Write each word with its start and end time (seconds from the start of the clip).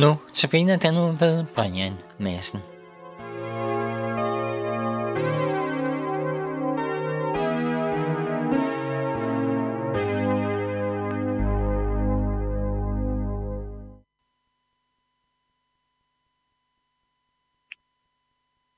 Nu 0.00 0.12
tabiner 0.34 0.76
den 0.76 0.94
ud 1.04 1.12
ved 1.22 1.34
Brian 1.56 1.94
Madsen. 2.24 2.60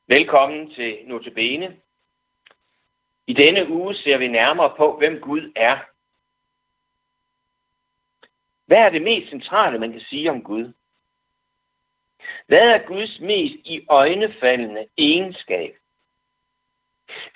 Velkommen 0.09 0.71
til 0.71 0.99
Notabene. 1.07 1.77
I 3.27 3.33
denne 3.33 3.69
uge 3.69 3.95
ser 3.95 4.19
vi 4.19 4.29
nærmere 4.29 4.75
på, 4.77 4.99
hvem 4.99 5.21
Gud 5.21 5.53
er. 5.57 5.79
Hvad 8.67 8.79
er 8.79 8.91
det 8.91 9.03
mest 9.03 9.31
centrale, 9.31 9.79
man 9.79 9.93
kan 9.93 10.01
sige 10.01 10.31
om 10.31 10.43
Gud? 10.43 10.73
Hvad 12.53 12.69
er 12.69 12.87
Guds 12.87 13.21
mest 13.21 13.55
i 13.65 13.87
øjnefaldende 13.89 14.87
egenskab? 14.99 15.77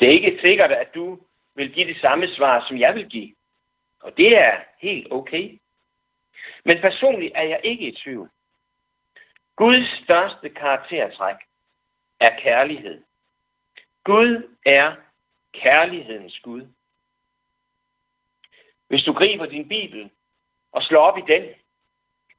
Det 0.01 0.09
er 0.09 0.12
ikke 0.12 0.39
sikkert, 0.41 0.73
at 0.73 0.95
du 0.95 1.20
vil 1.55 1.73
give 1.73 1.87
det 1.87 2.01
samme 2.01 2.29
svar, 2.29 2.65
som 2.69 2.79
jeg 2.79 2.95
vil 2.95 3.09
give. 3.09 3.34
Og 4.01 4.16
det 4.16 4.39
er 4.39 4.61
helt 4.79 5.12
okay. 5.12 5.59
Men 6.65 6.80
personligt 6.80 7.33
er 7.34 7.42
jeg 7.42 7.61
ikke 7.65 7.89
i 7.89 7.92
tvivl. 7.92 8.30
Guds 9.56 10.05
største 10.05 10.48
karaktertræk 10.48 11.37
er 12.20 12.41
kærlighed. 12.41 13.03
Gud 14.05 14.56
er 14.67 14.97
kærlighedens 15.53 16.41
Gud. 16.41 16.67
Hvis 18.89 19.05
du 19.05 19.12
griber 19.12 19.47
din 19.47 19.69
Bibel 19.69 20.11
og 20.73 20.83
slår 20.83 21.01
op 21.01 21.19
i 21.19 21.33
den, 21.33 21.45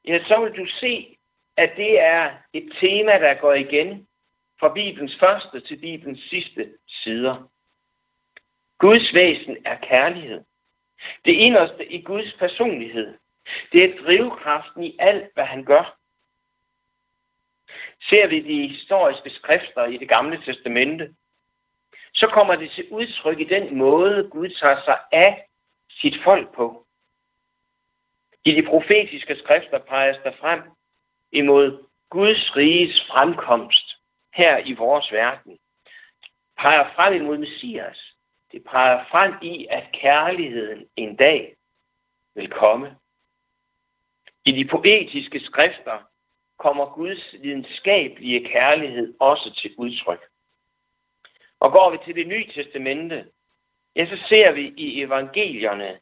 ja, 0.04 0.24
så 0.24 0.40
vil 0.40 0.56
du 0.56 0.66
se, 0.66 1.17
at 1.58 1.72
det 1.76 2.00
er 2.00 2.30
et 2.52 2.72
tema, 2.80 3.12
der 3.12 3.34
går 3.34 3.54
igen 3.54 4.08
fra 4.60 4.72
Bibelens 4.72 5.16
første 5.20 5.60
til 5.60 5.76
Bibelens 5.76 6.20
sidste 6.30 6.72
sider. 6.88 7.50
Guds 8.78 9.14
væsen 9.14 9.56
er 9.64 9.76
kærlighed. 9.76 10.44
Det 11.24 11.32
inderste 11.32 11.92
i 11.92 12.02
Guds 12.02 12.32
personlighed. 12.38 13.18
Det 13.72 13.84
er 13.84 14.02
drivkraften 14.02 14.84
i 14.84 14.96
alt, 14.98 15.34
hvad 15.34 15.44
han 15.44 15.64
gør. 15.64 15.96
Ser 18.02 18.26
vi 18.26 18.40
de 18.40 18.68
historiske 18.68 19.30
skrifter 19.30 19.84
i 19.84 19.96
det 19.96 20.08
gamle 20.08 20.42
testamente, 20.44 21.14
så 22.14 22.26
kommer 22.26 22.56
det 22.56 22.70
til 22.70 22.88
udtryk 22.90 23.40
i 23.40 23.44
den 23.44 23.76
måde, 23.76 24.28
Gud 24.30 24.48
tager 24.48 24.82
sig 24.84 24.98
af 25.12 25.46
sit 25.90 26.14
folk 26.24 26.54
på. 26.54 26.86
I 28.44 28.54
de 28.54 28.62
profetiske 28.62 29.36
skrifter 29.36 29.78
peges 29.78 30.16
der 30.24 30.32
frem 30.40 30.62
imod 31.32 31.84
Guds 32.10 32.56
riges 32.56 33.06
fremkomst 33.10 33.96
her 34.34 34.58
i 34.58 34.72
vores 34.72 35.12
verden. 35.12 35.58
Peger 36.58 36.94
frem 36.94 37.14
imod 37.14 37.38
Messias. 37.38 38.14
Det 38.52 38.64
peger 38.64 39.04
frem 39.10 39.34
i, 39.42 39.66
at 39.70 39.84
kærligheden 39.92 40.86
en 40.96 41.16
dag 41.16 41.56
vil 42.34 42.50
komme. 42.50 42.96
I 44.44 44.52
de 44.52 44.64
poetiske 44.64 45.40
skrifter 45.40 45.98
kommer 46.58 46.94
Guds 46.94 47.34
videnskabelige 47.40 48.48
kærlighed 48.48 49.14
også 49.20 49.54
til 49.54 49.74
udtryk. 49.76 50.22
Og 51.60 51.72
går 51.72 51.90
vi 51.90 51.98
til 52.04 52.14
det 52.14 52.26
nye 52.26 52.46
testamente, 52.54 53.26
ja, 53.96 54.06
så 54.06 54.24
ser 54.28 54.52
vi 54.52 54.74
i 54.76 55.02
evangelierne, 55.02 55.98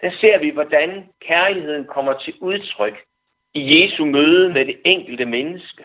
der 0.00 0.10
ser 0.20 0.38
vi, 0.38 0.50
hvordan 0.50 1.08
kærligheden 1.20 1.84
kommer 1.84 2.18
til 2.18 2.34
udtryk 2.40 3.04
i 3.54 3.82
Jesu 3.82 4.04
møde 4.04 4.52
med 4.52 4.64
det 4.66 4.80
enkelte 4.84 5.24
menneske. 5.24 5.84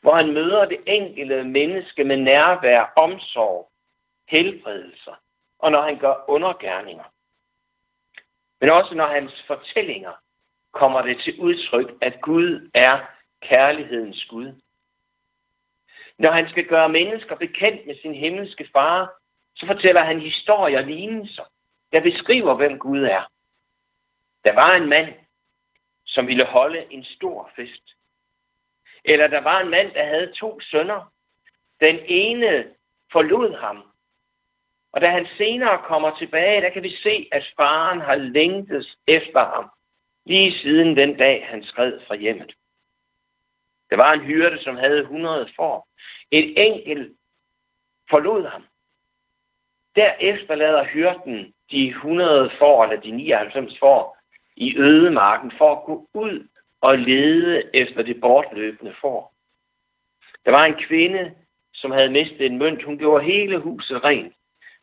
Hvor 0.00 0.14
han 0.14 0.32
møder 0.32 0.64
det 0.64 0.78
enkelte 0.86 1.44
menneske 1.44 2.04
med 2.04 2.16
nærvær, 2.16 2.92
omsorg, 2.96 3.70
helbredelser, 4.28 5.14
og 5.58 5.72
når 5.72 5.82
han 5.82 5.98
gør 5.98 6.24
undergærninger. 6.28 7.04
Men 8.60 8.70
også 8.70 8.94
når 8.94 9.06
hans 9.06 9.44
fortællinger 9.46 10.12
kommer 10.72 11.02
det 11.02 11.20
til 11.24 11.40
udtryk, 11.40 11.98
at 12.00 12.20
Gud 12.20 12.70
er 12.74 13.00
kærlighedens 13.42 14.24
Gud. 14.24 14.52
Når 16.18 16.30
han 16.30 16.48
skal 16.48 16.66
gøre 16.66 16.88
mennesker 16.88 17.36
bekendt 17.36 17.86
med 17.86 17.96
sin 18.02 18.14
himmelske 18.14 18.68
far, 18.72 19.12
så 19.56 19.66
fortæller 19.66 20.04
han 20.04 20.20
historier 20.20 20.78
og 20.78 20.84
lignelser, 20.84 21.44
der 21.92 22.00
beskriver, 22.00 22.54
hvem 22.54 22.78
Gud 22.78 23.02
er. 23.02 23.22
Der 24.44 24.54
var 24.54 24.74
en 24.74 24.88
mand, 24.88 25.14
som 26.16 26.26
ville 26.26 26.44
holde 26.44 26.86
en 26.90 27.04
stor 27.04 27.50
fest. 27.56 27.82
Eller 29.04 29.26
der 29.26 29.40
var 29.40 29.60
en 29.60 29.70
mand, 29.70 29.92
der 29.92 30.04
havde 30.04 30.32
to 30.32 30.60
sønner. 30.60 31.12
Den 31.80 31.98
ene 32.06 32.74
forlod 33.12 33.56
ham. 33.58 33.82
Og 34.92 35.00
da 35.00 35.10
han 35.10 35.26
senere 35.36 35.82
kommer 35.82 36.16
tilbage, 36.18 36.60
der 36.60 36.70
kan 36.70 36.82
vi 36.82 36.96
se, 36.96 37.28
at 37.32 37.52
faren 37.56 38.00
har 38.00 38.14
længtes 38.14 38.96
efter 39.06 39.44
ham. 39.44 39.70
Lige 40.24 40.58
siden 40.58 40.96
den 40.96 41.16
dag, 41.16 41.46
han 41.46 41.64
skred 41.64 42.00
fra 42.06 42.16
hjemmet. 42.16 42.52
Der 43.90 43.96
var 43.96 44.12
en 44.12 44.20
hyrde, 44.20 44.62
som 44.62 44.76
havde 44.76 45.00
100 45.00 45.48
får. 45.56 45.88
Et 46.30 46.54
enkelt 46.56 47.16
forlod 48.10 48.46
ham. 48.46 48.64
Der 49.96 50.12
efterlader 50.20 50.84
hyrden 50.84 51.54
de 51.70 51.88
100 51.88 52.50
får, 52.58 52.84
eller 52.84 53.00
de 53.00 53.10
99 53.10 53.78
får, 53.78 54.15
i 54.56 54.78
ødemarken 54.78 55.52
for 55.58 55.76
at 55.76 55.84
gå 55.84 56.08
ud 56.14 56.48
og 56.80 56.98
lede 56.98 57.62
efter 57.74 58.02
det 58.02 58.20
bortløbende 58.20 58.94
får. 59.00 59.34
Der 60.44 60.50
var 60.50 60.64
en 60.64 60.74
kvinde, 60.88 61.34
som 61.74 61.90
havde 61.90 62.10
mistet 62.10 62.46
en 62.46 62.58
mønt. 62.58 62.82
Hun 62.82 62.98
gjorde 62.98 63.24
hele 63.24 63.58
huset 63.58 64.04
rent. 64.04 64.34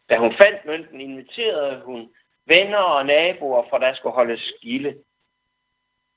Da 0.10 0.18
hun 0.18 0.34
fandt 0.44 0.66
mønten, 0.66 1.02
inviterede 1.02 1.82
hun 1.86 2.10
venner 2.46 2.78
og 2.78 3.06
naboer, 3.06 3.70
for 3.70 3.78
der 3.78 3.94
skulle 3.94 4.16
holde 4.16 4.38
skille. 4.38 4.98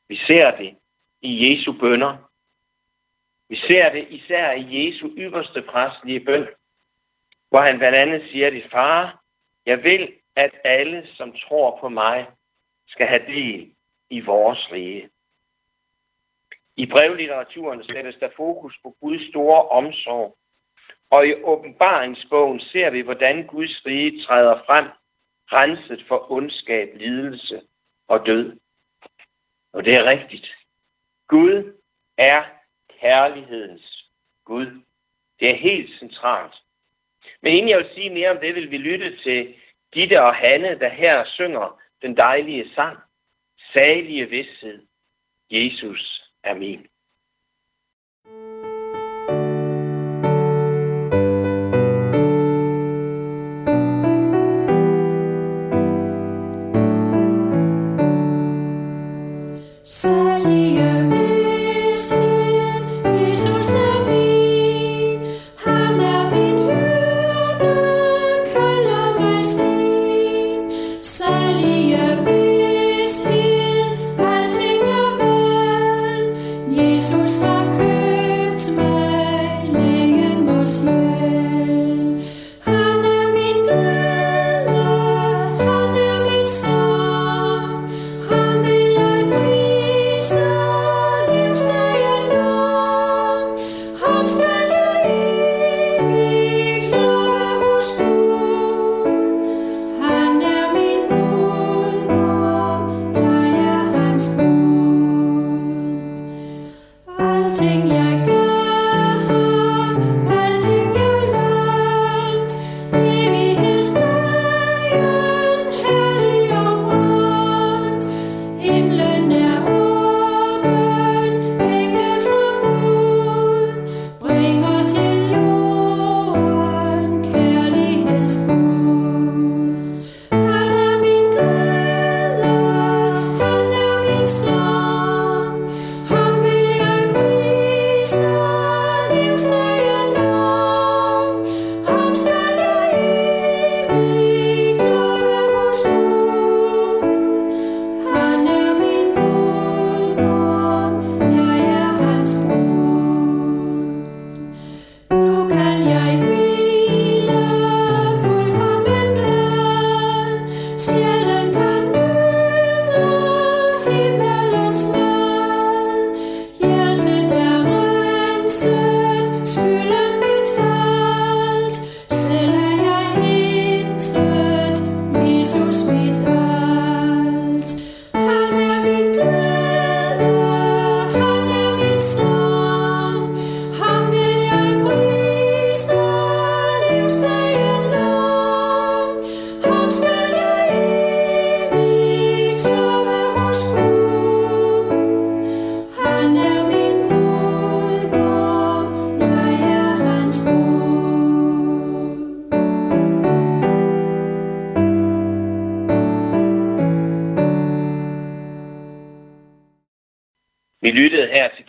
Vi 0.08 0.16
ser 0.16 0.56
det 0.56 0.76
i 1.22 1.30
Jesu 1.50 1.72
bønder. 1.72 2.16
Vi 3.48 3.56
ser 3.56 3.92
det 3.92 4.06
især 4.10 4.52
i 4.52 4.88
Jesu 4.88 5.10
ypperste 5.16 5.62
præstlige 5.62 6.24
bøn, 6.24 6.46
hvor 7.48 7.60
han 7.60 7.78
blandt 7.78 7.96
andet 7.96 8.30
siger 8.30 8.50
det, 8.50 8.64
Far, 8.70 9.22
jeg 9.66 9.84
vil, 9.84 10.12
at 10.36 10.50
alle, 10.64 11.06
som 11.14 11.32
tror 11.32 11.78
på 11.80 11.88
mig, 11.88 12.26
skal 12.86 13.06
have 13.06 13.26
del 13.26 13.74
i 14.10 14.20
vores 14.20 14.72
rige. 14.72 15.10
I 16.76 16.86
brevlitteraturen 16.86 17.84
sættes 17.84 18.16
der 18.20 18.28
fokus 18.36 18.78
på 18.82 18.96
Guds 19.00 19.28
store 19.30 19.68
omsorg, 19.68 20.36
og 21.10 21.26
i 21.26 21.34
åbenbaringsbogen 21.42 22.60
ser 22.60 22.90
vi, 22.90 23.00
hvordan 23.00 23.46
Guds 23.46 23.86
rige 23.86 24.22
træder 24.24 24.62
frem, 24.66 24.86
renset 25.52 26.04
for 26.08 26.32
ondskab, 26.32 26.88
lidelse 26.96 27.62
og 28.08 28.26
død. 28.26 28.58
Og 29.72 29.84
det 29.84 29.94
er 29.94 30.04
rigtigt. 30.04 30.46
Gud 31.28 31.72
er 32.18 32.44
kærlighedens 33.00 34.06
Gud. 34.44 34.82
Det 35.40 35.50
er 35.50 35.56
helt 35.56 35.98
centralt. 35.98 36.54
Men 37.42 37.52
inden 37.52 37.68
jeg 37.68 37.78
vil 37.78 37.90
sige 37.94 38.10
mere 38.10 38.30
om 38.30 38.38
det, 38.38 38.54
vil 38.54 38.70
vi 38.70 38.78
lytte 38.78 39.16
til 39.16 39.54
Gitte 39.92 40.22
og 40.22 40.34
Hanne, 40.34 40.78
der 40.78 40.88
her 40.88 41.24
synger 41.24 41.80
den 42.02 42.16
dejlige 42.16 42.74
sang, 42.74 42.98
salige 43.72 44.30
vidshed, 44.30 44.86
Jesus 45.50 46.30
er 46.42 46.54
min. 46.54 46.86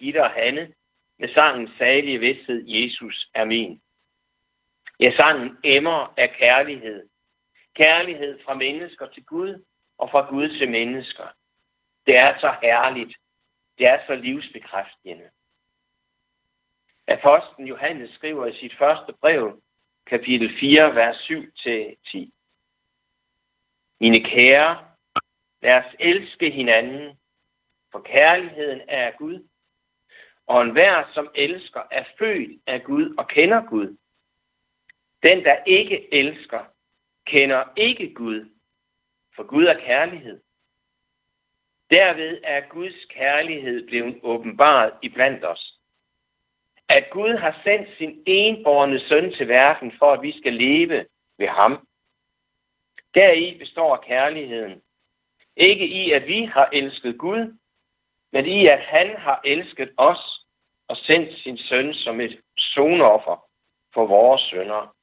Gitte 0.07 0.23
og 0.23 0.31
Hanne 0.31 0.73
med 1.19 1.29
sangen 1.33 1.69
Salige 1.77 2.19
Vidsthed, 2.19 2.63
Jesus 2.67 3.29
er 3.33 3.45
min. 3.45 3.81
Ja, 4.99 5.11
sangen 5.19 5.57
emmer 5.63 6.13
af 6.17 6.35
kærlighed. 6.39 7.09
Kærlighed 7.73 8.39
fra 8.45 8.53
mennesker 8.53 9.07
til 9.07 9.25
Gud 9.25 9.63
og 9.97 10.11
fra 10.11 10.29
Gud 10.29 10.49
til 10.49 10.71
mennesker. 10.71 11.27
Det 12.05 12.17
er 12.17 12.39
så 12.39 12.55
herligt. 12.61 13.17
Det 13.77 13.87
er 13.87 13.99
så 14.07 14.15
livsbekræftende. 14.15 15.29
Apostlen 17.07 17.67
Johannes 17.67 18.09
skriver 18.11 18.45
i 18.45 18.59
sit 18.59 18.77
første 18.77 19.13
brev, 19.13 19.61
kapitel 20.05 20.59
4, 20.59 20.95
vers 20.95 21.17
7-10. 21.17 22.29
Mine 23.99 24.23
kære, 24.23 24.87
lad 25.61 25.73
os 25.73 25.95
elske 25.99 26.49
hinanden, 26.49 27.19
for 27.91 28.01
kærligheden 28.01 28.81
er 28.87 29.11
Gud. 29.11 29.47
Og 30.47 30.61
enhver, 30.61 31.03
som 31.13 31.29
elsker, 31.35 31.81
er 31.91 32.03
født 32.19 32.61
af 32.67 32.83
Gud 32.83 33.15
og 33.17 33.27
kender 33.27 33.65
Gud. 33.69 33.97
Den, 35.23 35.43
der 35.43 35.63
ikke 35.65 36.13
elsker, 36.13 36.65
kender 37.25 37.63
ikke 37.75 38.13
Gud, 38.13 38.49
for 39.35 39.43
Gud 39.43 39.65
er 39.65 39.79
kærlighed. 39.79 40.41
Derved 41.91 42.39
er 42.43 42.61
Guds 42.69 43.05
kærlighed 43.09 43.87
blevet 43.87 44.19
åbenbaret 44.23 44.93
iblandt 45.01 45.45
os. 45.45 45.73
At 46.89 47.09
Gud 47.11 47.37
har 47.37 47.61
sendt 47.63 47.97
sin 47.97 48.23
enborne 48.25 48.99
søn 48.99 49.33
til 49.33 49.47
verden, 49.47 49.93
for 49.99 50.13
at 50.13 50.21
vi 50.21 50.39
skal 50.39 50.53
leve 50.53 51.05
ved 51.37 51.47
ham. 51.47 51.87
Deri 53.15 53.57
består 53.59 53.97
kærligheden. 53.97 54.81
Ikke 55.55 55.87
i, 55.87 56.11
at 56.11 56.27
vi 56.27 56.45
har 56.45 56.69
elsket 56.73 57.17
Gud, 57.17 57.57
men 58.31 58.45
i, 58.45 58.67
at 58.67 58.79
han 58.79 59.15
har 59.17 59.41
elsket 59.45 59.91
os 59.97 60.36
og 60.87 60.97
sendt 60.97 61.39
sin 61.39 61.57
søn 61.57 61.93
som 61.93 62.21
et 62.21 62.41
sonoffer 62.57 63.49
for 63.93 64.07
vores 64.07 64.41
sønder. 64.41 64.95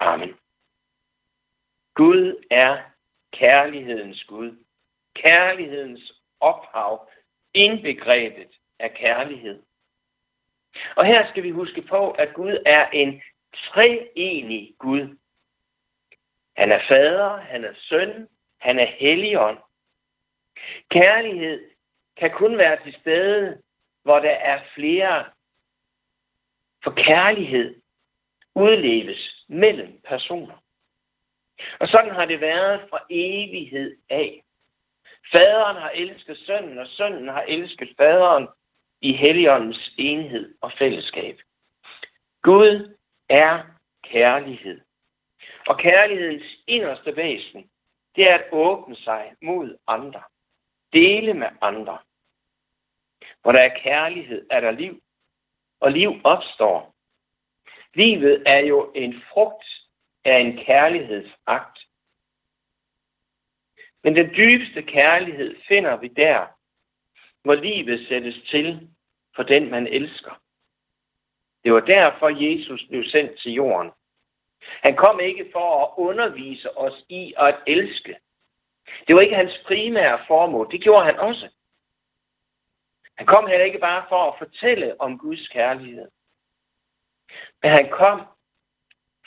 Amen. 0.00 0.34
Gud 1.94 2.44
er 2.50 2.82
kærlighedens 3.32 4.24
Gud. 4.24 4.64
Kærlighedens 5.14 6.12
ophav, 6.40 7.08
indbegrebet 7.54 8.48
af 8.78 8.94
kærlighed. 8.94 9.62
Og 10.96 11.06
her 11.06 11.30
skal 11.30 11.42
vi 11.42 11.50
huske 11.50 11.82
på, 11.82 12.10
at 12.10 12.34
Gud 12.34 12.62
er 12.66 12.88
en 12.90 13.22
treenig 13.54 14.74
Gud. 14.78 15.16
Han 16.56 16.72
er 16.72 16.80
fader, 16.88 17.36
han 17.36 17.64
er 17.64 17.74
søn, 17.76 18.28
han 18.60 18.78
er 18.78 18.86
helligånd. 18.86 19.58
Kærlighed 20.90 21.70
kan 22.16 22.30
kun 22.30 22.58
være 22.58 22.82
til 22.84 22.96
stede, 23.00 23.62
hvor 24.04 24.18
der 24.18 24.30
er 24.30 24.60
flere. 24.74 25.24
For 26.84 26.90
kærlighed 26.90 27.80
udleves 28.54 29.44
mellem 29.48 30.00
personer. 30.08 30.54
Og 31.80 31.88
sådan 31.88 32.14
har 32.14 32.24
det 32.24 32.40
været 32.40 32.80
fra 32.90 32.98
evighed 33.10 33.96
af. 34.10 34.44
Faderen 35.36 35.76
har 35.76 35.90
elsket 35.90 36.38
sønnen, 36.38 36.78
og 36.78 36.86
sønnen 36.86 37.28
har 37.28 37.42
elsket 37.42 37.88
faderen 37.96 38.48
i 39.00 39.12
Helligåndens 39.12 39.94
enhed 39.98 40.54
og 40.60 40.72
fællesskab. 40.78 41.40
Gud 42.42 42.96
er 43.28 43.62
kærlighed. 44.02 44.80
Og 45.68 45.78
kærlighedens 45.78 46.44
inderste 46.66 47.16
væsen, 47.16 47.70
det 48.16 48.30
er 48.30 48.34
at 48.34 48.44
åbne 48.52 48.96
sig 48.96 49.32
mod 49.42 49.76
andre. 49.86 50.22
Dele 50.92 51.34
med 51.34 51.48
andre. 51.60 51.98
Hvor 53.44 53.52
der 53.52 53.60
er 53.60 53.78
kærlighed, 53.78 54.46
er 54.50 54.60
der 54.60 54.70
liv. 54.70 55.02
Og 55.80 55.92
liv 55.92 56.20
opstår. 56.24 56.94
Livet 57.94 58.42
er 58.46 58.58
jo 58.58 58.92
en 58.94 59.22
frugt 59.32 59.66
af 60.24 60.38
en 60.38 60.56
kærlighedsakt. 60.56 61.78
Men 64.02 64.16
den 64.16 64.30
dybeste 64.36 64.82
kærlighed 64.82 65.56
finder 65.68 65.96
vi 65.96 66.08
der, 66.08 66.46
hvor 67.42 67.54
livet 67.54 68.08
sættes 68.08 68.34
til 68.50 68.88
for 69.36 69.42
den, 69.42 69.70
man 69.70 69.86
elsker. 69.86 70.40
Det 71.64 71.72
var 71.72 71.80
derfor, 71.80 72.28
Jesus 72.28 72.86
blev 72.88 73.04
sendt 73.04 73.40
til 73.40 73.52
jorden. 73.52 73.90
Han 74.60 74.96
kom 74.96 75.20
ikke 75.20 75.48
for 75.52 75.84
at 75.84 75.90
undervise 75.96 76.78
os 76.78 77.04
i 77.08 77.34
at 77.38 77.56
elske. 77.66 78.16
Det 79.06 79.14
var 79.14 79.20
ikke 79.20 79.36
hans 79.36 79.60
primære 79.66 80.18
formål. 80.26 80.72
Det 80.72 80.82
gjorde 80.82 81.04
han 81.04 81.18
også. 81.18 81.48
Han 83.16 83.26
kom 83.26 83.46
heller 83.46 83.64
ikke 83.64 83.78
bare 83.78 84.06
for 84.08 84.30
at 84.30 84.38
fortælle 84.38 85.00
om 85.00 85.18
Guds 85.18 85.48
kærlighed. 85.48 86.08
Men 87.62 87.70
han 87.70 87.90
kom 87.90 88.26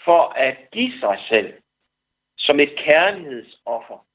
for 0.06 0.24
at 0.24 0.58
give 0.72 1.00
sig 1.00 1.26
selv 1.30 1.62
som 2.38 2.60
et 2.60 2.78
kærlighedsoffer. 2.78 4.06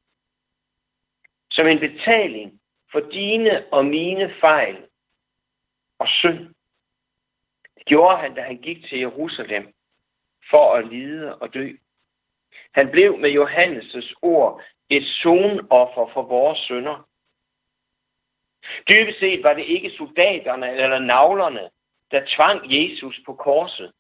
Som 1.51 1.67
en 1.67 1.79
betaling 1.79 2.61
for 2.93 3.01
dine 3.01 3.73
og 3.73 3.85
mine 3.85 4.35
fejl 4.41 4.87
og 5.99 6.09
synd. 6.09 6.55
Det 7.75 7.87
gjorde 7.87 8.17
han, 8.17 8.35
da 8.35 8.43
han 8.43 8.59
gik 8.59 8.85
til 8.89 8.99
Jerusalem 8.99 9.75
for 10.51 10.75
at 10.75 10.89
lide 10.89 11.37
og 11.37 11.55
dø. 11.55 11.77
Han 12.73 12.91
blev 12.91 13.19
med 13.19 13.31
Johannes' 13.31 14.15
ord 14.23 14.63
et 14.89 15.07
sonoffer 15.07 16.11
for 16.15 16.23
vores 16.23 16.59
sønder. 16.59 17.09
Dybest 18.91 19.19
set 19.19 19.43
var 19.43 19.55
det 19.55 19.65
ikke 19.65 19.91
soldaterne 19.91 20.73
eller 20.73 20.99
navlerne, 20.99 21.71
der 22.11 22.27
tvang 22.27 22.61
Jesus 22.65 23.21
på 23.27 23.35
korset. 23.35 23.93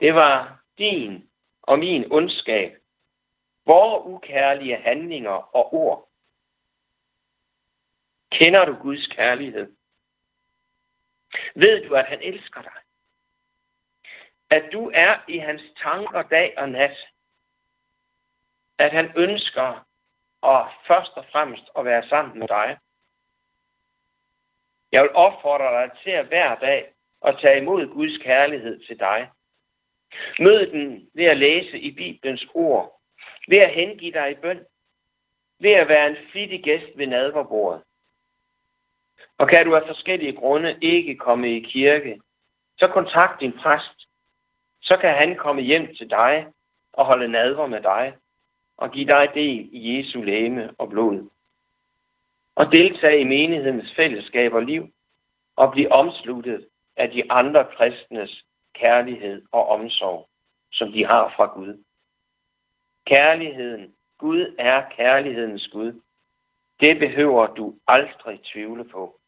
Det 0.00 0.14
var 0.14 0.62
din 0.78 1.30
og 1.62 1.78
min 1.78 2.12
ondskab, 2.12 2.76
vores 3.66 4.02
ukærlige 4.06 4.76
handlinger 4.76 5.56
og 5.56 5.74
ord. 5.74 6.08
Kender 8.30 8.64
du 8.64 8.74
Guds 8.82 9.06
kærlighed? 9.06 9.72
Ved 11.54 11.88
du, 11.88 11.94
at 11.94 12.06
han 12.06 12.22
elsker 12.22 12.62
dig? 12.62 12.72
At 14.50 14.72
du 14.72 14.90
er 14.94 15.18
i 15.28 15.38
hans 15.38 15.62
tanker 15.82 16.22
dag 16.22 16.54
og 16.58 16.68
nat. 16.68 16.96
At 18.78 18.92
han 18.92 19.12
ønsker 19.16 19.86
at 20.42 20.66
først 20.86 21.12
og 21.16 21.24
fremmest 21.32 21.70
at 21.78 21.84
være 21.84 22.08
sammen 22.08 22.38
med 22.38 22.48
dig. 22.48 22.78
Jeg 24.92 25.02
vil 25.02 25.10
opfordre 25.14 25.82
dig 25.82 25.90
til 26.04 26.10
at 26.10 26.26
hver 26.26 26.54
dag 26.54 26.92
at 27.22 27.38
tage 27.40 27.60
imod 27.60 27.86
Guds 27.86 28.18
kærlighed 28.18 28.80
til 28.86 28.98
dig. 28.98 29.30
Mød 30.40 30.66
den 30.66 31.08
ved 31.14 31.24
at 31.24 31.36
læse 31.36 31.78
i 31.78 31.90
Bibelens 31.90 32.46
ord, 32.54 33.00
ved 33.48 33.58
at 33.58 33.74
hengive 33.74 34.12
dig 34.12 34.30
i 34.30 34.34
bøn, 34.34 34.64
ved 35.60 35.70
at 35.70 35.88
være 35.88 36.10
en 36.10 36.16
flittig 36.30 36.62
gæst 36.64 36.86
ved 36.96 37.06
nadverbordet. 37.06 37.82
Og 39.38 39.48
kan 39.48 39.66
du 39.66 39.76
af 39.76 39.82
forskellige 39.86 40.36
grunde 40.36 40.78
ikke 40.80 41.16
komme 41.16 41.56
i 41.56 41.60
kirke, 41.60 42.20
så 42.78 42.88
kontakt 42.88 43.40
din 43.40 43.52
præst. 43.52 44.08
Så 44.82 44.96
kan 44.96 45.14
han 45.14 45.36
komme 45.36 45.62
hjem 45.62 45.94
til 45.94 46.10
dig 46.10 46.46
og 46.92 47.06
holde 47.06 47.28
nadver 47.28 47.66
med 47.66 47.80
dig 47.80 48.14
og 48.76 48.90
give 48.90 49.06
dig 49.06 49.28
del 49.34 49.68
i 49.72 49.98
Jesu 49.98 50.22
læme 50.22 50.70
og 50.78 50.88
blod. 50.88 51.28
Og 52.54 52.72
deltage 52.72 53.20
i 53.20 53.24
menighedens 53.24 53.94
fællesskab 53.96 54.52
og 54.52 54.62
liv 54.62 54.88
og 55.56 55.72
blive 55.72 55.92
omsluttet 55.92 56.68
af 56.96 57.10
de 57.10 57.32
andre 57.32 57.64
kristnes 57.76 58.44
kærlighed 58.74 59.42
og 59.52 59.68
omsorg, 59.68 60.28
som 60.72 60.92
de 60.92 61.06
har 61.06 61.32
fra 61.36 61.46
Gud. 61.46 61.84
Kærligheden. 63.06 63.94
Gud 64.18 64.54
er 64.58 64.90
kærlighedens 64.90 65.68
Gud. 65.68 66.00
Det 66.80 66.98
behøver 66.98 67.46
du 67.46 67.78
aldrig 67.86 68.40
tvivle 68.44 68.84
på. 68.84 69.20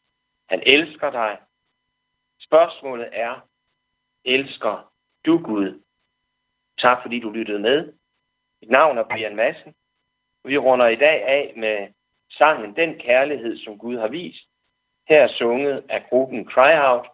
Han 0.49 0.63
elsker 0.67 1.11
dig. 1.11 1.39
Spørgsmålet 2.41 3.09
er, 3.13 3.49
elsker 4.25 4.93
du 5.27 5.39
Gud? 5.39 5.83
Tak 6.79 7.03
fordi 7.03 7.21
du 7.21 7.31
lyttede 7.31 7.59
med. 7.59 7.93
Mit 8.61 8.71
navn 8.71 8.99
er 8.99 9.05
Brian 9.05 9.37
Madsen. 9.37 9.75
Vi 10.45 10.59
runder 10.59 10.87
i 10.87 10.97
dag 10.97 11.23
af 11.23 11.53
med 11.57 11.89
sangen 12.39 12.77
Den 12.77 12.99
kærlighed, 12.99 13.59
som 13.59 13.79
Gud 13.79 13.99
har 13.99 14.09
vist. 14.09 14.49
Her 15.09 15.29
sunget 15.29 15.85
af 15.89 16.07
gruppen 16.09 16.45
Cry 16.45 16.73
Out 16.91 17.07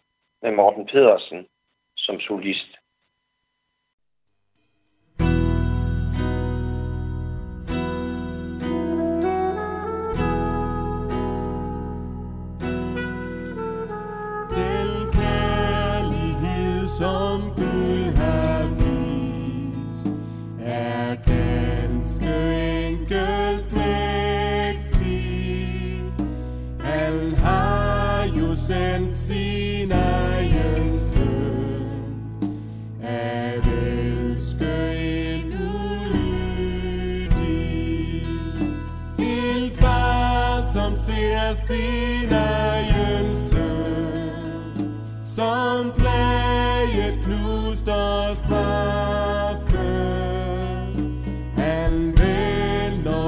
med 0.43 0.51
Morten 0.51 0.87
Pedersen 0.87 1.47
som 1.97 2.21
solist. 2.21 2.80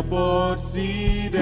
Aborted 0.02 1.35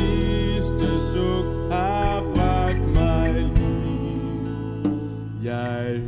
sidste 0.00 1.12
suk 1.12 1.72
har 1.72 2.22
bragt 2.34 2.88
mig 2.94 3.32
liv. 3.32 4.90
Jeg 5.44 6.00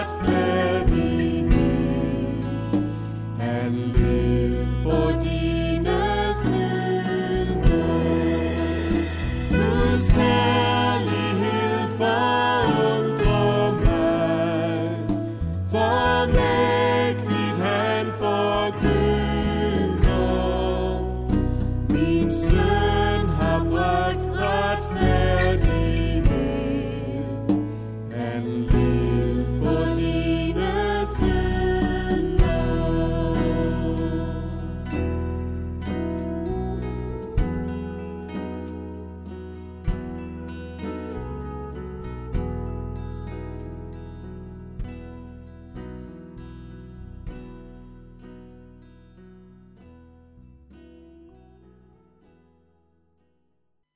not 0.00 0.24
fail. 0.24 0.49